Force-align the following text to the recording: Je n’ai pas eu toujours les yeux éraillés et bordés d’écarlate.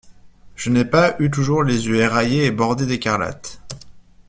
Je 0.55 0.71
n’ai 0.71 0.83
pas 0.83 1.15
eu 1.19 1.29
toujours 1.29 1.61
les 1.63 1.85
yeux 1.85 1.97
éraillés 1.97 2.45
et 2.45 2.51
bordés 2.51 2.87
d’écarlate. 2.87 3.59